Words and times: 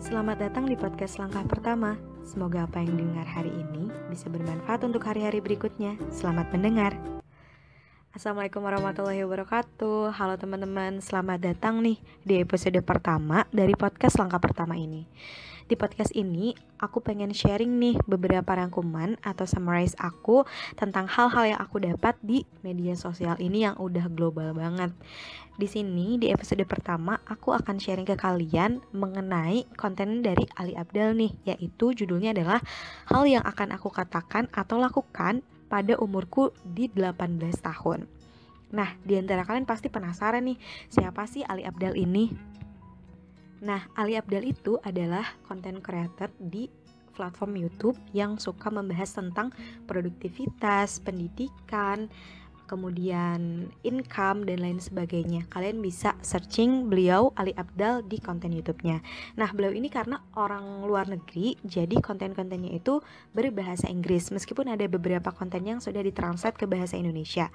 Selamat 0.00 0.40
datang 0.40 0.64
di 0.64 0.80
podcast 0.80 1.20
langkah 1.20 1.44
pertama. 1.44 1.92
Semoga 2.24 2.64
apa 2.64 2.80
yang 2.80 2.96
dengar 2.96 3.28
hari 3.28 3.52
ini 3.52 3.92
bisa 4.08 4.32
bermanfaat 4.32 4.80
untuk 4.88 5.04
hari-hari 5.04 5.44
berikutnya. 5.44 6.00
Selamat 6.08 6.48
mendengar. 6.56 6.96
Assalamualaikum 8.10 8.66
warahmatullahi 8.66 9.22
wabarakatuh. 9.22 10.10
Halo 10.18 10.34
teman-teman, 10.34 10.98
selamat 10.98 11.46
datang 11.46 11.78
nih 11.78 11.94
di 12.26 12.42
episode 12.42 12.74
pertama 12.82 13.46
dari 13.54 13.70
podcast 13.78 14.18
langkah 14.18 14.42
pertama 14.42 14.74
ini. 14.74 15.06
Di 15.70 15.78
podcast 15.78 16.10
ini, 16.18 16.50
aku 16.82 16.98
pengen 17.06 17.30
sharing 17.30 17.70
nih 17.78 18.02
beberapa 18.10 18.50
rangkuman 18.50 19.14
atau 19.22 19.46
summarize 19.46 19.94
aku 19.94 20.42
tentang 20.74 21.06
hal-hal 21.06 21.54
yang 21.54 21.60
aku 21.62 21.78
dapat 21.78 22.18
di 22.18 22.42
media 22.66 22.98
sosial 22.98 23.38
ini 23.38 23.62
yang 23.62 23.78
udah 23.78 24.10
global 24.10 24.58
banget. 24.58 24.90
Di 25.54 25.70
sini, 25.70 26.18
di 26.18 26.34
episode 26.34 26.66
pertama, 26.66 27.14
aku 27.30 27.54
akan 27.54 27.78
sharing 27.78 28.10
ke 28.10 28.18
kalian 28.18 28.82
mengenai 28.90 29.70
konten 29.78 30.26
dari 30.26 30.50
Ali 30.58 30.74
Abdal 30.74 31.14
nih, 31.14 31.30
yaitu 31.54 31.94
judulnya 31.94 32.34
adalah 32.34 32.58
hal 33.06 33.22
yang 33.30 33.46
akan 33.46 33.70
aku 33.70 33.86
katakan 33.94 34.50
atau 34.50 34.82
lakukan 34.82 35.46
pada 35.70 35.94
umurku 36.02 36.50
di 36.66 36.90
18 36.90 37.38
tahun. 37.62 38.10
Nah, 38.74 38.90
di 39.06 39.14
antara 39.18 39.46
kalian 39.46 39.66
pasti 39.66 39.86
penasaran 39.86 40.42
nih, 40.46 40.58
siapa 40.90 41.26
sih 41.30 41.46
Ali 41.46 41.62
Abdal 41.62 41.94
ini? 41.94 42.30
Nah, 43.62 43.86
Ali 43.94 44.18
Abdal 44.18 44.46
itu 44.50 44.82
adalah 44.82 45.26
content 45.46 45.78
creator 45.78 46.30
di 46.38 46.66
platform 47.14 47.58
YouTube 47.58 47.98
yang 48.16 48.38
suka 48.40 48.72
membahas 48.72 49.12
tentang 49.12 49.52
produktivitas, 49.84 51.02
pendidikan, 51.02 52.08
kemudian 52.70 53.66
income 53.82 54.46
dan 54.46 54.62
lain 54.62 54.78
sebagainya. 54.78 55.50
Kalian 55.50 55.82
bisa 55.82 56.14
searching 56.22 56.86
beliau 56.86 57.34
Ali 57.34 57.50
Abdal 57.58 58.06
di 58.06 58.22
konten 58.22 58.54
YouTube-nya. 58.54 59.02
Nah, 59.34 59.50
beliau 59.50 59.74
ini 59.74 59.90
karena 59.90 60.22
orang 60.38 60.86
luar 60.86 61.10
negeri, 61.10 61.58
jadi 61.66 61.98
konten-kontennya 61.98 62.70
itu 62.70 63.02
berbahasa 63.34 63.90
Inggris 63.90 64.30
meskipun 64.30 64.70
ada 64.70 64.86
beberapa 64.86 65.34
konten 65.34 65.66
yang 65.66 65.82
sudah 65.82 65.98
ditranslate 66.06 66.54
ke 66.54 66.70
bahasa 66.70 66.94
Indonesia. 66.94 67.50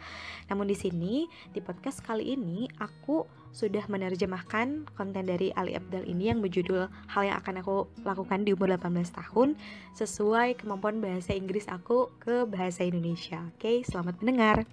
Namun 0.52 0.68
di 0.68 0.76
sini 0.76 1.32
di 1.56 1.64
podcast 1.64 2.04
kali 2.04 2.36
ini 2.36 2.68
aku 2.84 3.45
sudah 3.56 3.88
menerjemahkan 3.88 4.84
konten 5.00 5.24
dari 5.24 5.56
Ali 5.56 5.80
Abdal 5.80 6.04
ini 6.04 6.28
yang 6.28 6.44
berjudul 6.44 6.92
hal 7.08 7.24
yang 7.24 7.40
akan 7.40 7.64
aku 7.64 7.88
lakukan 8.04 8.44
di 8.44 8.52
umur 8.52 8.76
18 8.76 9.16
tahun 9.16 9.56
sesuai 9.96 10.60
kemampuan 10.60 11.00
bahasa 11.00 11.32
Inggris 11.32 11.72
aku 11.72 12.12
ke 12.20 12.44
bahasa 12.44 12.84
Indonesia. 12.84 13.48
Oke, 13.56 13.80
selamat 13.88 14.20
mendengar. 14.20 14.68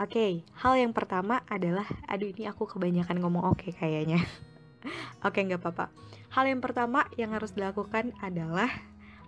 Oke, 0.00 0.40
hal 0.56 0.80
yang 0.80 0.96
pertama 0.96 1.44
adalah, 1.52 1.84
aduh 2.08 2.32
ini 2.32 2.48
aku 2.48 2.64
kebanyakan 2.64 3.20
ngomong 3.20 3.44
oke 3.44 3.68
okay 3.68 3.76
kayaknya. 3.76 4.24
oke, 5.28 5.36
nggak 5.36 5.60
apa-apa. 5.60 5.92
Hal 6.32 6.48
yang 6.48 6.64
pertama 6.64 7.04
yang 7.20 7.36
harus 7.36 7.52
dilakukan 7.52 8.16
adalah 8.24 8.72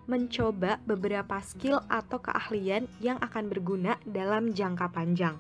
mencoba 0.08 0.80
beberapa 0.88 1.36
skill 1.44 1.84
atau 1.92 2.24
keahlian 2.24 2.88
yang 3.04 3.20
akan 3.20 3.52
berguna 3.52 4.00
dalam 4.08 4.56
jangka 4.56 4.88
panjang. 4.88 5.36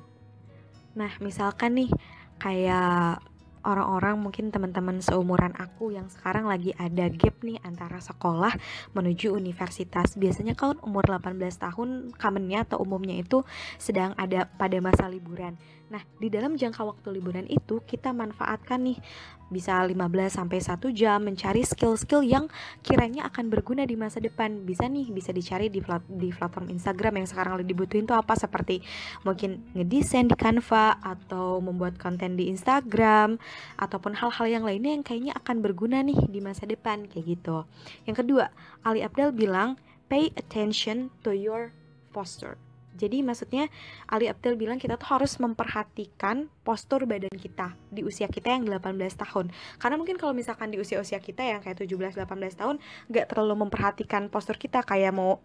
Nah, 0.92 1.12
misalkan 1.24 1.78
nih, 1.78 1.90
kayak 2.38 3.22
orang-orang 3.66 4.16
mungkin 4.16 4.48
teman-teman 4.48 5.02
seumuran 5.02 5.52
aku 5.58 5.92
yang 5.92 6.06
sekarang 6.08 6.46
lagi 6.46 6.72
ada 6.78 7.10
gap 7.10 7.42
nih 7.44 7.58
antara 7.66 8.00
sekolah 8.00 8.54
menuju 8.94 9.34
universitas. 9.34 10.14
Biasanya 10.14 10.54
kalau 10.54 10.78
umur 10.80 11.04
18 11.04 11.36
tahun 11.58 12.14
kamennya 12.16 12.64
atau 12.64 12.80
umumnya 12.80 13.18
itu 13.18 13.42
sedang 13.76 14.14
ada 14.16 14.48
pada 14.56 14.78
masa 14.80 15.10
liburan. 15.10 15.58
Nah, 15.88 16.04
di 16.20 16.28
dalam 16.28 16.52
jangka 16.52 16.84
waktu 16.84 17.16
liburan 17.16 17.48
itu 17.48 17.80
kita 17.88 18.12
manfaatkan 18.12 18.84
nih 18.84 19.00
bisa 19.48 19.80
15 19.80 19.96
sampai 20.28 20.60
1 20.60 20.92
jam 20.92 21.16
mencari 21.24 21.64
skill-skill 21.64 22.20
yang 22.20 22.52
kiranya 22.84 23.24
akan 23.32 23.48
berguna 23.48 23.88
di 23.88 23.96
masa 23.96 24.20
depan. 24.20 24.68
Bisa 24.68 24.84
nih, 24.84 25.08
bisa 25.08 25.32
dicari 25.32 25.72
di 25.72 25.80
plat 25.80 26.04
di 26.04 26.28
platform 26.28 26.68
Instagram 26.68 27.24
yang 27.24 27.28
sekarang 27.28 27.56
lagi 27.56 27.72
dibutuhin 27.72 28.04
tuh 28.04 28.20
apa 28.20 28.36
seperti 28.36 28.84
mungkin 29.24 29.64
ngedesain 29.72 30.28
di 30.28 30.36
Canva 30.36 31.00
atau 31.00 31.64
membuat 31.64 31.96
konten 31.96 32.36
di 32.36 32.52
Instagram 32.52 33.40
ataupun 33.80 34.12
hal-hal 34.12 34.46
yang 34.46 34.64
lainnya 34.68 34.92
yang 34.92 35.04
kayaknya 35.04 35.32
akan 35.40 35.64
berguna 35.64 36.04
nih 36.04 36.20
di 36.28 36.44
masa 36.44 36.68
depan 36.68 37.08
kayak 37.08 37.40
gitu. 37.40 37.64
Yang 38.04 38.28
kedua, 38.28 38.52
Ali 38.84 39.00
Abdal 39.00 39.32
bilang 39.32 39.80
pay 40.12 40.28
attention 40.36 41.08
to 41.24 41.32
your 41.32 41.72
posture 42.12 42.60
jadi 42.98 43.22
maksudnya 43.22 43.70
Ali 44.10 44.26
Abdul 44.26 44.58
bilang 44.58 44.82
kita 44.82 44.98
tuh 44.98 45.14
harus 45.14 45.38
memperhatikan 45.38 46.50
postur 46.66 47.06
badan 47.06 47.30
kita 47.32 47.78
di 47.94 48.02
usia 48.02 48.26
kita 48.26 48.50
yang 48.50 48.66
18 48.66 48.98
tahun. 49.14 49.54
Karena 49.78 49.96
mungkin 49.96 50.18
kalau 50.18 50.34
misalkan 50.34 50.74
di 50.74 50.82
usia-usia 50.82 51.22
kita 51.22 51.46
yang 51.46 51.62
kayak 51.62 51.78
17 51.78 52.18
18 52.18 52.58
tahun 52.58 52.76
nggak 53.06 53.26
terlalu 53.30 53.54
memperhatikan 53.64 54.26
postur 54.26 54.58
kita 54.58 54.82
kayak 54.82 55.14
mau 55.14 55.38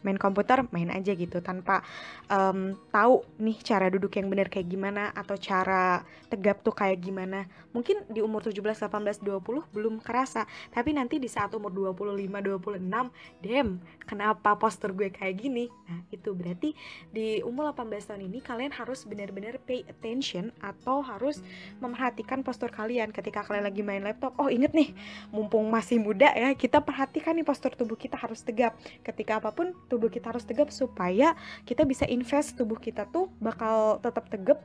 main 0.00 0.16
komputer 0.16 0.64
main 0.72 0.88
aja 0.88 1.12
gitu 1.12 1.44
tanpa 1.44 1.84
um, 2.32 2.76
tahu 2.88 3.20
nih 3.36 3.56
cara 3.60 3.92
duduk 3.92 4.16
yang 4.16 4.32
benar 4.32 4.48
kayak 4.48 4.68
gimana 4.68 5.12
atau 5.12 5.36
cara 5.36 6.04
tegap 6.32 6.62
tuh 6.64 6.72
kayak 6.72 7.02
gimana. 7.02 7.44
Mungkin 7.74 8.08
di 8.08 8.22
umur 8.24 8.42
17 8.42 8.62
18 8.62 9.20
20 9.20 9.74
belum 9.74 10.00
kerasa 10.00 10.48
tapi 10.72 10.96
nanti 10.96 11.20
di 11.20 11.28
saat 11.28 11.52
umur 11.52 11.70
25 11.92 12.16
26 12.16 13.44
dem 13.44 13.78
kenapa 14.06 14.56
postur 14.56 14.96
gue 14.96 15.12
kayak 15.12 15.36
gini? 15.36 15.68
Nah 15.86 16.00
itu 16.08 16.32
berarti 16.32 16.72
di 17.12 17.44
umur 17.44 17.74
18 17.76 18.08
tahun 18.08 18.22
ini 18.26 18.38
kalian 18.40 18.72
harus 18.72 19.04
benar-benar 19.04 19.60
pay 19.62 19.84
attention 19.86 20.54
atau 20.64 21.04
harus 21.04 21.44
memperhatikan 21.82 22.40
postur 22.40 22.72
kalian. 22.72 23.12
Ketika 23.12 23.44
kalian 23.44 23.68
lagi 23.68 23.82
main 23.84 24.02
laptop 24.06 24.32
oh 24.40 24.48
inget 24.48 24.72
nih 24.72 24.94
mumpung 25.34 25.68
masih 25.68 26.00
muda 26.00 26.32
ya 26.32 26.54
kita 26.56 26.80
perhatikan 26.80 27.36
nih 27.36 27.44
postur 27.44 27.74
tubuh 27.76 27.98
kita 27.98 28.16
harus 28.16 28.40
tegap. 28.40 28.78
Ketika 29.04 29.42
apa 29.42 29.50
pun 29.52 29.74
tubuh 29.90 30.06
kita 30.06 30.30
harus 30.30 30.46
tegap 30.46 30.70
supaya 30.70 31.34
kita 31.66 31.82
bisa 31.82 32.06
invest 32.06 32.54
tubuh 32.54 32.78
kita 32.78 33.10
tuh 33.10 33.26
bakal 33.42 33.98
tetap 33.98 34.30
tegap 34.30 34.62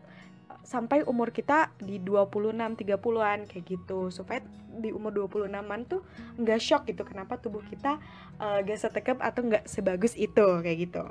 sampai 0.65 1.05
umur 1.05 1.29
kita 1.29 1.69
di 1.77 2.01
26 2.01 2.53
30-an 2.77 3.45
kayak 3.45 3.65
gitu 3.65 4.09
supaya 4.09 4.41
di 4.75 4.89
umur 4.91 5.13
26-an 5.29 5.81
tuh 5.85 6.01
nggak 6.41 6.59
shock 6.59 6.89
gitu 6.89 7.05
kenapa 7.05 7.37
tubuh 7.37 7.61
kita 7.69 8.01
uh, 8.41 8.59
gak 8.65 8.79
setegap 8.81 9.17
atau 9.21 9.45
nggak 9.45 9.69
sebagus 9.69 10.17
itu 10.17 10.45
kayak 10.65 10.89
gitu. 10.89 11.05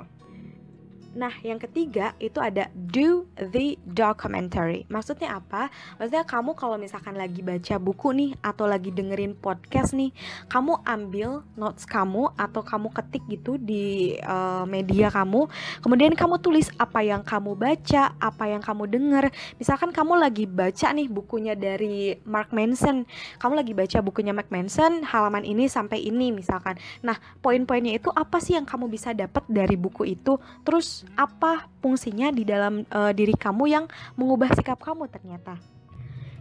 Nah, 1.15 1.31
yang 1.47 1.55
ketiga 1.55 2.11
itu 2.19 2.43
ada 2.43 2.67
do 2.75 3.23
the 3.39 3.79
documentary. 3.87 4.83
Maksudnya 4.91 5.39
apa? 5.39 5.71
Maksudnya 5.95 6.27
kamu 6.27 6.51
kalau 6.59 6.75
misalkan 6.75 7.15
lagi 7.15 7.39
baca 7.39 7.79
buku 7.79 8.11
nih 8.11 8.31
atau 8.43 8.67
lagi 8.67 8.91
dengerin 8.91 9.31
podcast 9.39 9.95
nih, 9.95 10.11
kamu 10.51 10.83
ambil 10.83 11.47
notes 11.55 11.87
kamu 11.87 12.35
atau 12.35 12.59
kamu 12.67 12.91
ketik 12.91 13.23
gitu 13.31 13.55
di 13.55 14.19
uh, 14.27 14.67
media 14.67 15.07
kamu. 15.07 15.47
Kemudian 15.79 16.11
kamu 16.19 16.43
tulis 16.43 16.67
apa 16.75 16.99
yang 16.99 17.23
kamu 17.23 17.55
baca, 17.55 18.11
apa 18.19 18.43
yang 18.51 18.59
kamu 18.59 18.83
denger. 18.91 19.31
Misalkan 19.55 19.95
kamu 19.95 20.19
lagi 20.19 20.43
baca 20.43 20.91
nih 20.91 21.07
bukunya 21.07 21.55
dari 21.55 22.19
Mark 22.27 22.51
Manson. 22.51 23.07
Kamu 23.39 23.55
lagi 23.55 23.71
baca 23.71 24.03
bukunya 24.03 24.35
Mark 24.35 24.51
Manson, 24.51 25.07
halaman 25.07 25.47
ini 25.47 25.71
sampai 25.71 26.03
ini 26.03 26.35
misalkan. 26.35 26.75
Nah, 26.99 27.15
poin-poinnya 27.39 27.95
itu 27.95 28.11
apa 28.11 28.43
sih 28.43 28.59
yang 28.59 28.67
kamu 28.67 28.91
bisa 28.91 29.15
dapat 29.15 29.47
dari 29.47 29.79
buku 29.79 30.11
itu? 30.11 30.35
Terus 30.67 31.04
apa 31.13 31.69
fungsinya 31.79 32.33
di 32.33 32.41
dalam 32.41 32.81
uh, 32.89 33.13
diri 33.13 33.37
kamu 33.37 33.63
yang 33.69 33.85
mengubah 34.17 34.49
sikap 34.57 34.81
kamu 34.81 35.05
ternyata 35.07 35.61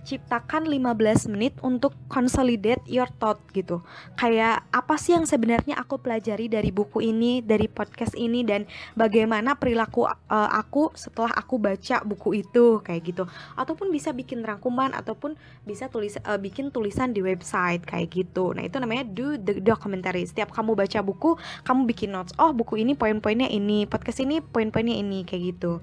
ciptakan 0.05 0.69
15 0.69 1.33
menit 1.33 1.57
untuk 1.65 1.97
consolidate 2.13 2.85
your 2.87 3.09
thought 3.19 3.41
gitu. 3.57 3.81
Kayak 4.15 4.63
apa 4.71 4.95
sih 5.01 5.17
yang 5.17 5.25
sebenarnya 5.25 5.81
aku 5.81 5.99
pelajari 5.99 6.47
dari 6.53 6.69
buku 6.69 7.01
ini, 7.01 7.41
dari 7.41 7.67
podcast 7.67 8.13
ini 8.15 8.45
dan 8.45 8.69
bagaimana 8.95 9.57
perilaku 9.57 10.05
uh, 10.05 10.51
aku 10.53 10.93
setelah 10.93 11.33
aku 11.33 11.57
baca 11.57 12.05
buku 12.05 12.45
itu 12.45 12.85
kayak 12.85 13.03
gitu. 13.03 13.25
Ataupun 13.57 13.89
bisa 13.89 14.13
bikin 14.13 14.45
rangkuman 14.45 14.93
ataupun 14.93 15.35
bisa 15.65 15.89
tulis 15.89 16.21
uh, 16.23 16.37
bikin 16.37 16.69
tulisan 16.69 17.17
di 17.17 17.25
website 17.25 17.83
kayak 17.89 18.13
gitu. 18.13 18.53
Nah, 18.53 18.69
itu 18.69 18.77
namanya 18.77 19.09
do 19.09 19.41
the 19.41 19.59
documentary. 19.59 20.29
Setiap 20.29 20.53
kamu 20.53 20.77
baca 20.77 21.01
buku, 21.01 21.41
kamu 21.65 21.89
bikin 21.89 22.13
notes. 22.13 22.37
Oh, 22.37 22.53
buku 22.53 22.85
ini 22.85 22.93
poin-poinnya 22.93 23.49
ini, 23.49 23.89
podcast 23.89 24.21
ini 24.21 24.45
poin-poinnya 24.45 24.95
ini 24.95 25.25
kayak 25.25 25.57
gitu. 25.57 25.81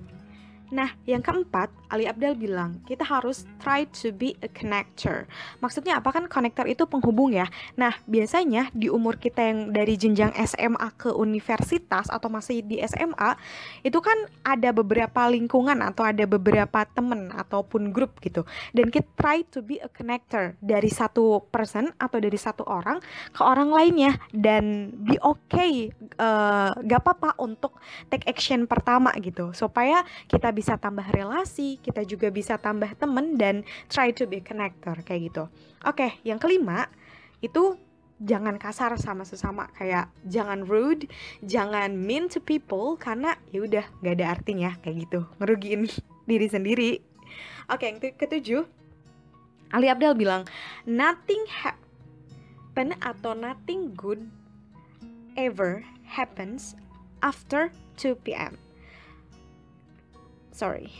Nah, 0.71 0.95
yang 1.03 1.19
keempat, 1.19 1.67
Ali 1.91 2.07
Abdal 2.07 2.39
bilang, 2.39 2.79
kita 2.87 3.03
harus 3.03 3.43
try 3.59 3.83
to 3.91 4.15
be 4.15 4.39
a 4.39 4.47
connector. 4.47 5.27
Maksudnya 5.59 5.99
apa 5.99 6.15
kan 6.15 6.31
connector 6.31 6.63
itu 6.63 6.87
penghubung 6.87 7.35
ya. 7.35 7.51
Nah, 7.75 7.91
biasanya 8.07 8.71
di 8.71 8.87
umur 8.87 9.19
kita 9.19 9.43
yang 9.43 9.75
dari 9.75 9.99
jenjang 9.99 10.31
SMA 10.47 10.95
ke 10.95 11.11
universitas 11.11 12.07
atau 12.07 12.31
masih 12.31 12.63
di 12.63 12.79
SMA, 12.87 13.35
itu 13.83 13.99
kan 13.99 14.15
ada 14.47 14.71
beberapa 14.71 15.27
lingkungan 15.27 15.83
atau 15.83 16.07
ada 16.07 16.23
beberapa 16.23 16.87
temen 16.87 17.35
ataupun 17.35 17.91
grup 17.91 18.23
gitu. 18.23 18.47
Dan 18.71 18.87
kita 18.87 19.11
try 19.19 19.43
to 19.51 19.59
be 19.59 19.75
a 19.83 19.91
connector 19.91 20.55
dari 20.63 20.87
satu 20.87 21.43
person 21.51 21.91
atau 21.99 22.23
dari 22.23 22.39
satu 22.39 22.63
orang 22.63 23.03
ke 23.35 23.43
orang 23.43 23.75
lainnya 23.75 24.15
dan 24.31 24.95
be 25.03 25.19
okay, 25.19 25.91
uh, 26.15 26.71
gak 26.87 27.03
apa-apa 27.03 27.35
untuk 27.43 27.75
take 28.07 28.23
action 28.31 28.63
pertama 28.63 29.11
gitu 29.19 29.51
supaya 29.51 30.07
kita 30.31 30.47
bisa 30.55 30.60
bisa 30.61 30.77
tambah 30.77 31.09
relasi, 31.09 31.81
kita 31.81 32.05
juga 32.05 32.29
bisa 32.29 32.61
tambah 32.61 32.93
temen 32.93 33.33
dan 33.33 33.65
try 33.89 34.13
to 34.13 34.29
be 34.29 34.37
connector 34.37 34.93
kayak 35.01 35.33
gitu. 35.33 35.49
Oke, 35.89 36.21
yang 36.21 36.37
kelima 36.37 36.85
itu 37.41 37.81
jangan 38.21 38.61
kasar 38.61 38.93
sama 39.01 39.25
sesama 39.25 39.73
kayak 39.73 40.13
jangan 40.29 40.61
rude, 40.69 41.09
jangan 41.41 41.97
mean 41.97 42.29
to 42.29 42.37
people 42.37 42.93
karena 42.93 43.33
ya 43.49 43.65
udah 43.65 43.85
gak 44.05 44.13
ada 44.21 44.37
artinya 44.37 44.77
kayak 44.85 45.09
gitu 45.09 45.25
ngerugiin 45.41 45.89
diri 46.29 46.45
sendiri. 46.45 46.91
Oke, 47.65 47.89
yang 47.89 47.97
ketujuh 47.97 48.61
Ali 49.73 49.89
Abdal 49.89 50.13
bilang 50.13 50.45
nothing 50.85 51.41
happen 51.49 52.93
atau 53.01 53.33
nothing 53.33 53.97
good 53.97 54.29
ever 55.33 55.81
happens 56.05 56.77
after 57.25 57.73
2 57.97 58.13
p.m. 58.21 58.61
Sorry, 60.51 60.91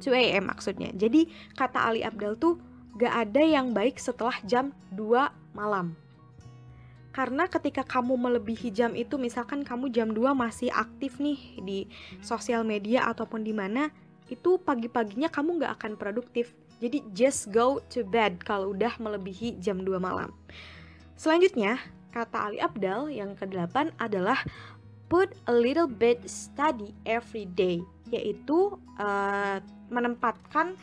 2 0.00 0.12
a.m. 0.12 0.48
maksudnya. 0.48 0.92
Jadi 0.96 1.28
kata 1.56 1.84
Ali 1.84 2.00
Abdal 2.02 2.36
tuh 2.36 2.60
gak 2.96 3.28
ada 3.28 3.42
yang 3.44 3.76
baik 3.76 4.00
setelah 4.00 4.36
jam 4.48 4.72
2 4.96 5.56
malam. 5.56 5.92
Karena 7.12 7.48
ketika 7.48 7.80
kamu 7.80 8.12
melebihi 8.12 8.68
jam 8.72 8.92
itu, 8.92 9.16
misalkan 9.16 9.64
kamu 9.64 9.88
jam 9.88 10.12
2 10.12 10.36
masih 10.36 10.68
aktif 10.68 11.16
nih 11.16 11.40
di 11.64 11.78
sosial 12.20 12.60
media 12.60 13.08
ataupun 13.08 13.40
di 13.40 13.56
mana, 13.56 13.88
itu 14.28 14.60
pagi-paginya 14.60 15.32
kamu 15.32 15.64
gak 15.64 15.80
akan 15.80 15.92
produktif. 15.96 16.52
Jadi 16.76 17.00
just 17.16 17.48
go 17.48 17.80
to 17.88 18.04
bed 18.04 18.44
kalau 18.44 18.76
udah 18.76 18.92
melebihi 19.00 19.56
jam 19.64 19.80
2 19.80 19.96
malam. 19.96 20.28
Selanjutnya, 21.16 21.80
kata 22.12 22.52
Ali 22.52 22.60
Abdal 22.60 23.08
yang 23.08 23.32
ke-8 23.32 23.96
adalah 23.96 24.44
put 25.06 25.34
a 25.46 25.54
little 25.54 25.86
bit 25.86 26.22
study 26.26 26.94
every 27.06 27.46
day, 27.46 27.82
yaitu 28.10 28.74
uh, 28.98 29.58
menempatkan 29.90 30.74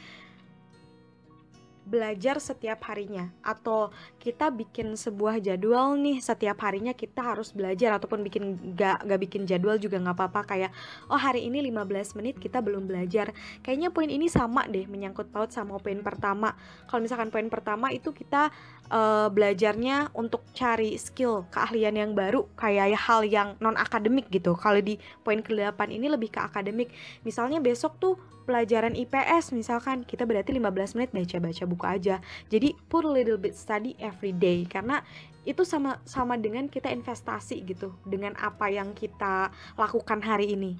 belajar 1.83 2.39
setiap 2.39 2.83
harinya. 2.89 3.29
Atau 3.43 3.91
kita 4.19 4.49
bikin 4.49 4.95
sebuah 4.95 5.43
jadwal 5.43 5.95
nih 5.99 6.23
setiap 6.23 6.63
harinya 6.63 6.95
kita 6.95 7.21
harus 7.21 7.51
belajar 7.51 7.95
ataupun 7.99 8.23
bikin 8.23 8.75
gak, 8.75 9.03
gak 9.03 9.19
bikin 9.19 9.43
jadwal 9.43 9.75
juga 9.77 9.99
nggak 9.99 10.15
apa-apa. 10.15 10.41
Kayak 10.47 10.71
oh 11.11 11.19
hari 11.19 11.47
ini 11.47 11.61
15 11.69 12.17
menit 12.19 12.35
kita 12.39 12.63
belum 12.63 12.87
belajar. 12.87 13.31
Kayaknya 13.61 13.89
poin 13.91 14.09
ini 14.09 14.27
sama 14.31 14.65
deh 14.67 14.87
menyangkut 14.87 15.29
paut 15.29 15.51
sama 15.51 15.77
poin 15.79 15.99
pertama. 16.01 16.55
Kalau 16.87 17.03
misalkan 17.03 17.29
poin 17.29 17.47
pertama 17.51 17.91
itu 17.91 18.11
kita 18.15 18.49
uh, 18.89 19.27
belajarnya 19.31 20.11
untuk 20.15 20.43
cari 20.55 20.95
skill 20.95 21.47
keahlian 21.53 21.95
yang 21.95 22.11
baru 22.15 22.47
kayak 22.55 22.95
hal 22.95 23.23
yang 23.27 23.55
non 23.59 23.75
akademik 23.75 24.27
gitu. 24.31 24.55
Kalau 24.57 24.79
di 24.79 24.97
poin 25.21 25.39
ke-8 25.39 25.79
ini 25.91 26.07
lebih 26.07 26.33
ke 26.33 26.39
akademik. 26.39 26.91
Misalnya 27.23 27.59
besok 27.59 27.99
tuh 27.99 28.15
pelajaran 28.43 28.93
IPS 28.93 29.55
misalkan 29.55 30.03
kita 30.03 30.27
berarti 30.27 30.51
15 30.51 30.99
menit 30.99 31.09
baca-baca 31.15 31.63
buku 31.63 31.82
aja. 31.85 32.23
Jadi 32.47 32.73
put 32.87 33.03
a 33.03 33.11
little 33.11 33.37
bit 33.37 33.53
study 33.53 33.93
every 33.99 34.31
day 34.31 34.63
karena 34.65 35.03
itu 35.43 35.67
sama 35.67 35.99
sama 36.07 36.39
dengan 36.39 36.71
kita 36.71 36.87
investasi 36.87 37.67
gitu 37.67 37.91
dengan 38.07 38.31
apa 38.39 38.71
yang 38.71 38.95
kita 38.95 39.51
lakukan 39.75 40.23
hari 40.23 40.55
ini. 40.55 40.79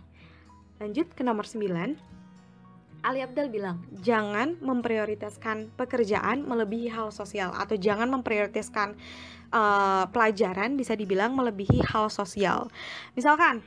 Lanjut 0.79 1.11
ke 1.11 1.21
nomor 1.23 1.43
9. 1.47 2.13
Ali 3.03 3.19
Abdal 3.19 3.51
bilang, 3.51 3.83
jangan 3.99 4.55
memprioritaskan 4.63 5.75
pekerjaan 5.75 6.47
melebihi 6.47 6.87
hal 6.87 7.11
sosial 7.11 7.51
atau 7.51 7.75
jangan 7.75 8.07
memprioritaskan 8.07 8.95
uh, 9.51 10.07
pelajaran 10.07 10.79
bisa 10.79 10.95
dibilang 10.95 11.35
melebihi 11.35 11.83
hal 11.83 12.07
sosial. 12.07 12.71
Misalkan 13.11 13.59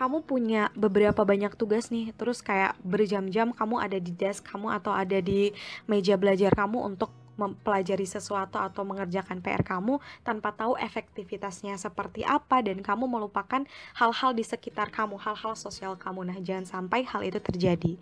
kamu 0.00 0.24
punya 0.24 0.72
beberapa 0.72 1.28
banyak 1.28 1.52
tugas 1.60 1.92
nih, 1.92 2.16
terus 2.16 2.40
kayak 2.40 2.72
berjam-jam 2.80 3.52
kamu 3.52 3.76
ada 3.84 4.00
di 4.00 4.08
desk 4.16 4.48
kamu 4.48 4.72
atau 4.80 4.96
ada 4.96 5.20
di 5.20 5.52
meja 5.84 6.16
belajar 6.16 6.56
kamu 6.56 6.80
untuk 6.80 7.12
mempelajari 7.36 8.04
sesuatu 8.04 8.56
atau 8.56 8.84
mengerjakan 8.84 9.44
PR 9.44 9.60
kamu 9.60 10.00
tanpa 10.24 10.52
tahu 10.56 10.76
efektivitasnya 10.76 11.76
seperti 11.80 12.24
apa 12.24 12.60
dan 12.60 12.80
kamu 12.84 13.08
melupakan 13.08 13.64
hal-hal 13.96 14.32
di 14.32 14.44
sekitar 14.44 14.88
kamu, 14.88 15.20
hal-hal 15.20 15.52
sosial 15.56 15.96
kamu. 16.00 16.32
Nah, 16.32 16.38
jangan 16.40 16.64
sampai 16.64 17.04
hal 17.04 17.20
itu 17.24 17.40
terjadi. 17.40 17.96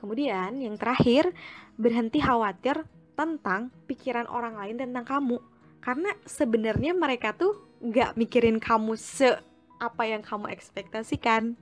Kemudian 0.00 0.60
yang 0.60 0.76
terakhir, 0.76 1.32
berhenti 1.76 2.20
khawatir 2.20 2.84
tentang 3.12 3.72
pikiran 3.88 4.24
orang 4.28 4.56
lain 4.56 4.76
tentang 4.80 5.04
kamu. 5.04 5.36
Karena 5.84 6.12
sebenarnya 6.24 6.96
mereka 6.96 7.32
tuh 7.32 7.56
gak 7.80 8.16
mikirin 8.18 8.60
kamu 8.60 8.98
se 8.98 9.47
apa 9.78 10.02
yang 10.06 10.22
kamu 10.22 10.50
ekspektasikan. 10.52 11.54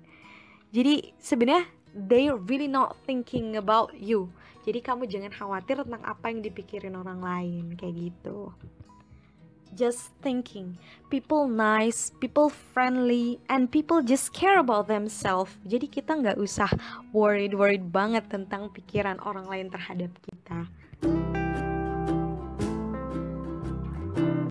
Jadi 0.75 1.15
sebenarnya 1.21 1.69
they 1.97 2.29
really 2.29 2.69
not 2.69 2.97
thinking 3.09 3.57
about 3.57 3.97
you. 3.97 4.29
Jadi 4.67 4.83
kamu 4.83 5.07
jangan 5.07 5.33
khawatir 5.33 5.79
tentang 5.81 6.03
apa 6.03 6.27
yang 6.29 6.43
dipikirin 6.43 6.99
orang 6.99 7.23
lain 7.23 7.65
kayak 7.79 8.11
gitu. 8.11 8.51
Just 9.77 10.11
thinking, 10.25 10.81
people 11.13 11.47
nice, 11.47 12.09
people 12.19 12.49
friendly, 12.49 13.37
and 13.53 13.69
people 13.69 14.01
just 14.01 14.33
care 14.33 14.57
about 14.57 14.89
themselves. 14.89 15.53
Jadi 15.69 15.87
kita 15.87 16.17
nggak 16.17 16.41
usah 16.41 16.73
worried 17.13 17.53
worried 17.53 17.85
banget 17.93 18.25
tentang 18.27 18.73
pikiran 18.73 19.21
orang 19.21 19.45
lain 19.47 19.69
terhadap 19.69 20.11
kita. 20.25 20.65